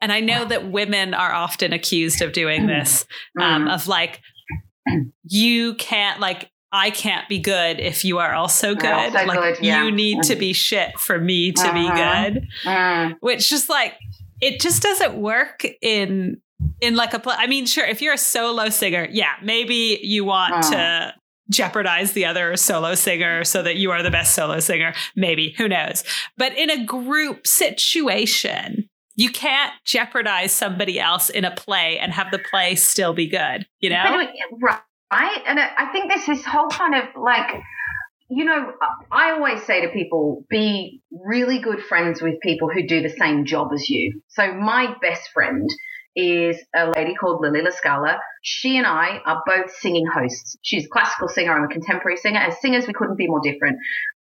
[0.00, 3.06] and I know that women are often accused of doing this
[3.40, 3.74] um Mm.
[3.74, 4.20] of like
[5.24, 8.90] you can't like I can't be good if you are also good.
[8.90, 9.84] Also like good, yeah.
[9.84, 12.30] you need to be shit for me to be Uh-huh.
[12.30, 13.16] good Mm.
[13.20, 13.94] which just like
[14.40, 16.40] it just doesn't work in
[16.80, 20.24] in like a pl- I mean sure if you're a solo singer yeah maybe you
[20.24, 20.70] want Mm.
[20.72, 21.14] to
[21.50, 25.68] jeopardize the other solo singer so that you are the best solo singer maybe who
[25.68, 26.02] knows
[26.38, 32.30] but in a group situation you can't jeopardize somebody else in a play and have
[32.32, 34.80] the play still be good you know But right,
[35.12, 37.62] right, and I think there's this whole kind of like,
[38.28, 38.72] you know,
[39.12, 43.44] I always say to people, be really good friends with people who do the same
[43.44, 44.22] job as you.
[44.28, 45.68] So my best friend
[46.16, 48.18] is a lady called Lily Lascala.
[48.42, 50.56] She and I are both singing hosts.
[50.62, 51.52] She's a classical singer.
[51.52, 52.38] I'm a contemporary singer.
[52.38, 53.78] As singers, we couldn't be more different.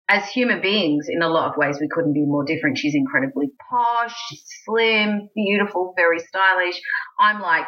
[0.09, 2.77] As human beings, in a lot of ways, we couldn't be more different.
[2.77, 4.15] She's incredibly posh,
[4.65, 6.79] slim, beautiful, very stylish.
[7.19, 7.67] I'm like,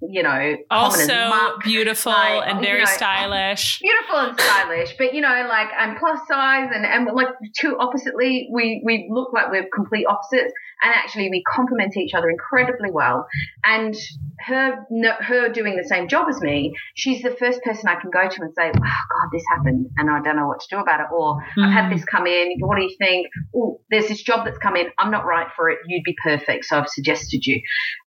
[0.00, 1.64] you know, also muck.
[1.64, 3.80] beautiful like, and you very know, stylish.
[3.80, 7.28] beautiful and stylish, but you know, like I'm plus size and, and like
[7.58, 12.28] two oppositely, we, we look like we're complete opposites and actually we complement each other
[12.28, 13.26] incredibly well.
[13.64, 13.94] And
[14.40, 18.10] her, no, her doing the same job as me, she's the first person I can
[18.10, 20.78] go to and say, oh God, this happened and I don't know what to do
[20.78, 21.06] about it.
[21.12, 21.94] Or I've had Mhm.
[21.96, 22.56] this come in.
[22.60, 23.28] What do you think?
[23.54, 24.88] Oh, there's this job that's come in.
[24.98, 25.78] I'm not right for it.
[25.86, 26.66] You'd be perfect.
[26.66, 27.60] So I've suggested you.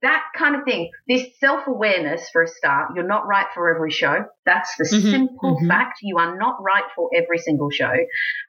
[0.03, 0.91] That kind of thing.
[1.09, 2.91] This self awareness for a start.
[2.95, 4.25] You're not right for every show.
[4.47, 5.69] That's the Mhm, simple mhm.
[5.69, 5.99] fact.
[6.03, 7.93] You are not right for every single show.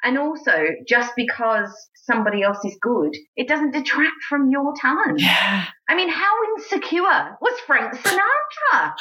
[0.03, 1.71] And also, just because
[2.05, 5.21] somebody else is good, it doesn't detract from your talent.
[5.21, 8.93] yeah I mean, how insecure was Frank Sinatra?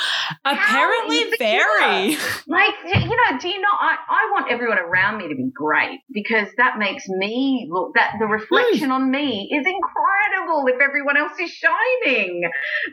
[0.45, 3.79] apparently very Like, you know, do you not?
[3.81, 8.17] I, I want everyone around me to be great because that makes me look that
[8.19, 12.43] the reflection on me is incredible if everyone else is shining.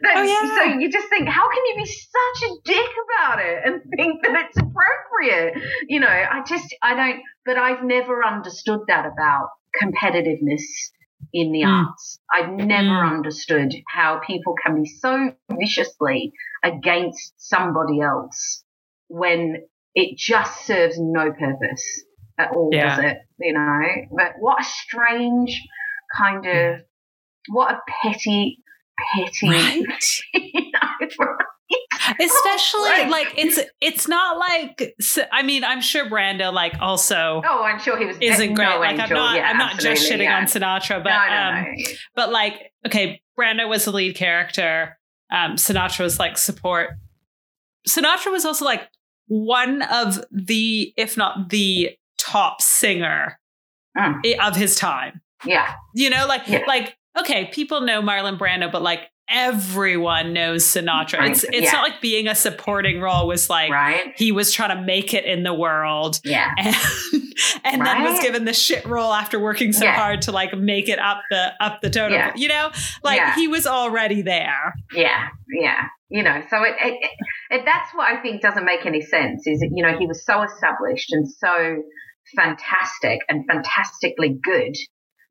[0.01, 0.55] That's, Oh, yeah.
[0.55, 4.21] So you just think, how can you be such a dick about it and think
[4.23, 5.63] that it's appropriate?
[5.87, 9.49] You know, I just, I don't, but I've never understood that about
[9.81, 10.63] competitiveness
[11.33, 11.85] in the Mm.
[11.87, 12.19] arts.
[12.33, 13.11] I've never Mm.
[13.17, 18.63] understood how people can be so viciously against somebody else
[19.07, 19.63] when
[19.95, 22.03] it just serves no purpose
[22.37, 22.95] at all, Yeah.
[22.95, 23.17] does it?
[23.39, 23.81] You know?
[24.11, 25.61] But what a strange
[26.17, 26.81] kind of,
[27.49, 28.57] what a petty,
[29.13, 31.37] petty, right you know,
[32.19, 33.09] especially Right.
[33.09, 34.95] like it's it's not like
[35.31, 38.79] i mean i'm sure brando like also Oh, I'm sure he was isn't great no
[38.79, 40.37] like i'm not Yeah, i'm not just shitting yeah.
[40.37, 41.75] on sinatra but no, no, um
[42.15, 44.97] but like okay brando was the lead character
[45.31, 46.91] um sinatra was like support
[47.87, 48.87] sinatra was also like
[49.27, 53.37] one of the if not the top singer
[53.97, 54.21] Mm.
[54.39, 56.63] of his time Yeah, you know like Yeah.
[56.65, 59.01] like okay people know marlon brando but like
[59.31, 61.71] everyone knows sinatra Right, it's it's yeah.
[61.71, 64.13] not like being a supporting role was like right?
[64.17, 66.49] he was trying to make it in the world Yeah.
[66.57, 66.75] and,
[67.63, 69.95] and then was given the shit role after working so Yeah.
[69.95, 72.33] hard to like make it up the up the totem Yeah.
[72.35, 72.71] you know
[73.03, 73.35] like Yeah.
[73.35, 75.85] he was already there Yeah, yeah.
[76.13, 77.11] You know, so it, it, it,
[77.51, 79.47] it that's what I think doesn't make any sense.
[79.47, 81.81] Is that you know he was so established and so
[82.35, 84.75] fantastic and fantastically good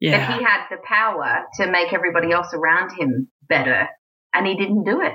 [0.03, 3.88] that he had the power to make everybody else around him better,
[4.32, 5.12] and he didn't do it.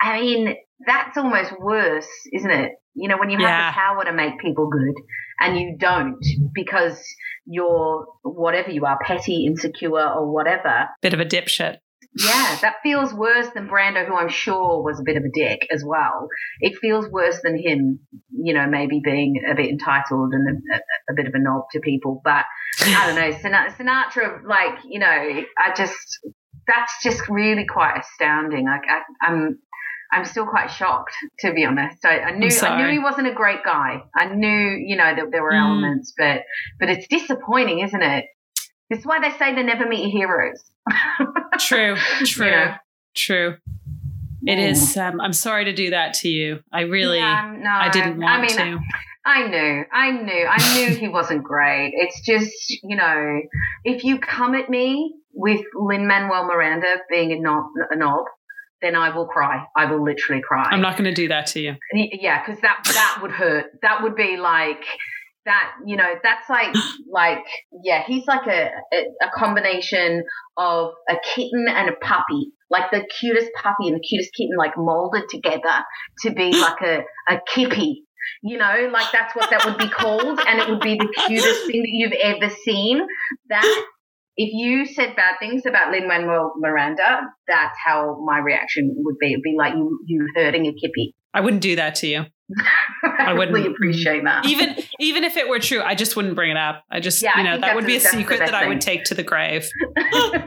[0.00, 0.54] I mean,
[0.86, 2.72] that's almost worse, isn't it?
[2.94, 3.70] You know, when you have Yeah.
[3.70, 4.94] the power to make people good
[5.40, 6.18] and you don't
[6.54, 7.02] because
[7.46, 10.88] you're whatever you are, petty, insecure, or whatever.
[11.02, 11.78] Bit of a dipshit.
[12.18, 15.66] Yeah, that feels worse than Brando, who I'm sure was a bit of a dick
[15.70, 16.28] as well.
[16.60, 18.00] It feels worse than him,
[18.32, 21.64] you know, maybe being a bit entitled and a, a, a bit of a knob
[21.72, 22.22] to people.
[22.24, 22.46] But
[22.80, 23.36] I don't know,
[23.78, 26.18] Sinatra, like, you know, I just,
[26.66, 28.66] that's just really quite astounding.
[28.66, 29.58] Like, I, I'm,
[30.12, 32.04] I'm still quite shocked, to be honest.
[32.04, 34.02] I, I knew, I knew he wasn't a great guy.
[34.16, 34.48] I knew,
[34.86, 35.64] you know, that there were Mm.
[35.64, 36.42] elements, but,
[36.80, 38.24] but it's disappointing, isn't it?
[38.88, 40.62] This is why they say they never meet your heroes.
[41.58, 42.66] True, true,
[43.16, 43.56] true.
[44.46, 44.96] It is.
[44.96, 46.60] Um, I'm sorry to do that to you.
[46.72, 48.78] I really, Yeah, no, I didn't want I mean, to.
[49.24, 51.90] I knew, I knew, I knew he wasn't great.
[51.96, 52.52] It's just,
[52.84, 53.40] you know,
[53.84, 58.24] if you come at me with Lin Manuel Miranda being a knob, a knob,
[58.80, 59.64] then I will cry.
[59.76, 60.64] I will literally cry.
[60.70, 61.76] I'm not going to do that to you.
[61.92, 63.66] Yeah, because that that would hurt.
[63.82, 64.82] That would be like
[65.44, 65.72] that.
[65.84, 66.74] You know, that's like
[67.10, 67.44] like
[67.84, 68.02] yeah.
[68.06, 70.24] He's like a a, a combination
[70.56, 74.72] of a kitten and a puppy, like the cutest puppy and the cutest kitten, like
[74.76, 75.84] molded together
[76.22, 78.04] to be like a a kippy.
[78.42, 81.66] You know, like that's what that would be called, and it would be the cutest
[81.66, 83.06] thing that you've ever seen.
[83.48, 83.86] That
[84.36, 89.32] if you said bad things about Lin Manuel Miranda, that's how my reaction would be.
[89.32, 91.14] It'd be like you you hurting a kippy.
[91.32, 92.24] I wouldn't do that to you.
[93.04, 94.46] I, wouldn't- really appreciate that.
[94.46, 96.84] Even even if it were true, I just wouldn't bring it up.
[96.90, 98.68] I just, Yeah, you know, that would be a the- that's the secret that I
[98.68, 99.68] would take to the grave.
[99.98, 100.42] oh,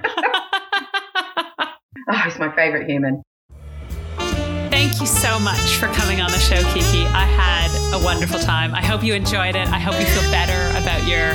[2.23, 3.21] he's my favorite human.
[4.17, 7.05] Thank you so much for coming on the show, Kiki.
[7.07, 7.58] I had
[7.93, 8.73] a wonderful time.
[8.73, 9.67] I hope you enjoyed it.
[9.67, 11.31] I hope you feel better about your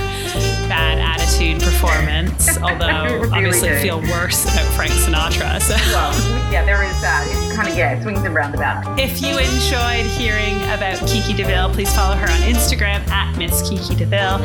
[0.69, 3.77] bad attitude performance, although really obviously do.
[3.77, 5.61] feel worse about Frank Sinatra.
[5.61, 5.75] So.
[5.93, 6.13] Well,
[6.53, 7.27] yeah, there is that.
[7.29, 9.01] It's kind of yeah, swings and roundabouts.
[9.01, 13.95] If you enjoyed hearing about Kiki DeVille, please follow her on Instagram at Miss Kiki
[13.95, 14.39] DeVille.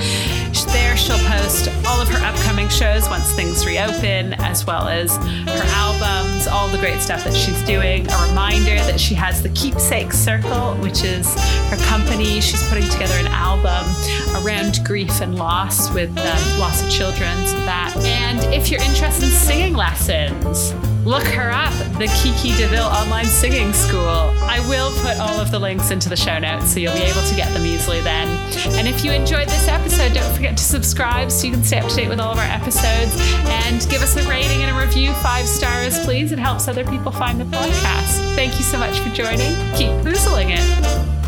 [0.73, 5.63] There, she'll post all of her upcoming shows once things reopen, as well as her
[5.73, 8.05] albums, all the great stuff that she's doing.
[8.07, 11.33] A reminder that she has the Keepsake Circle, which is
[11.69, 12.41] her company.
[12.41, 13.85] She's putting together an album
[14.43, 17.35] around grief and loss with um, loss of children.
[17.47, 17.95] So that.
[17.97, 20.73] And if you're interested in singing lessons,
[21.05, 24.33] look her up, the Kiki DeVille Online Singing School.
[24.43, 27.23] I will put all of the links into the show notes so you'll be able
[27.23, 28.27] to get them easily then.
[28.77, 31.89] And if you enjoyed this episode, don't forget to subscribe so you can stay up
[31.89, 33.15] to date with all of our episodes
[33.47, 35.11] and give us a rating and a review.
[35.15, 36.31] Five stars, please.
[36.31, 38.35] It helps other people find the podcast.
[38.35, 39.55] Thank you so much for joining.
[39.75, 41.18] Keep boozling it.